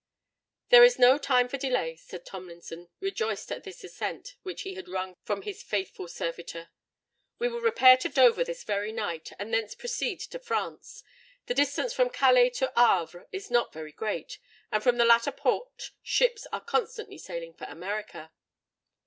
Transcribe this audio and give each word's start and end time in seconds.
"There 0.69 0.83
is 0.83 0.97
no 0.97 1.19
time 1.19 1.47
for 1.47 1.57
delay," 1.59 1.95
said 1.95 2.25
Tomlinson, 2.25 2.89
rejoiced 2.99 3.51
at 3.51 3.63
this 3.63 3.83
assent 3.83 4.35
which 4.41 4.63
he 4.63 4.73
had 4.73 4.87
wrung 4.89 5.15
from 5.21 5.43
his 5.43 5.61
faithful 5.61 6.07
servitor. 6.07 6.71
"We 7.37 7.47
will 7.49 7.61
repair 7.61 7.97
to 7.97 8.09
Dover 8.09 8.43
this 8.43 8.63
very 8.63 8.91
night, 8.91 9.31
and 9.37 9.53
thence 9.53 9.75
proceed 9.75 10.19
to 10.21 10.39
France. 10.39 11.03
The 11.45 11.53
distance 11.53 11.93
from 11.93 12.09
Calais 12.09 12.49
to 12.49 12.73
Havre 12.75 13.27
is 13.31 13.51
not 13.51 13.71
very 13.73 13.91
great: 13.91 14.39
and 14.71 14.81
from 14.81 14.97
the 14.97 15.05
latter 15.05 15.31
port 15.31 15.91
ships 16.01 16.47
are 16.51 16.61
constantly 16.61 17.19
sailing 17.19 17.53
for 17.53 17.65
America." 17.65 18.31